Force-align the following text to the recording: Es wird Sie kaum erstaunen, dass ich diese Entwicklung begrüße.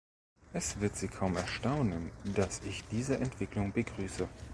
Es 0.51 0.81
wird 0.81 0.95
Sie 0.95 1.07
kaum 1.09 1.35
erstaunen, 1.37 2.09
dass 2.33 2.61
ich 2.63 2.83
diese 2.85 3.17
Entwicklung 3.19 3.71
begrüße. 3.71 4.27